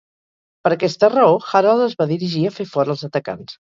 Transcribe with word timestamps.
Per 0.63 0.69
aquesta 0.75 1.09
raó, 1.15 1.35
Harald 1.51 1.85
es 1.89 1.95
va 2.01 2.09
dirigir 2.13 2.43
a 2.51 2.55
fer 2.59 2.67
fora 2.73 2.93
els 2.97 3.07
atacants. 3.11 3.59